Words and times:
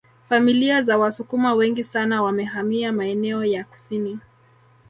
Familia 0.23 0.81
za 0.83 0.97
Wasukuma 0.97 1.53
wengi 1.53 1.83
sana 1.83 2.21
wamehamia 2.23 2.91
maeneo 2.91 3.45
ya 3.45 3.63
kusini 3.63 4.19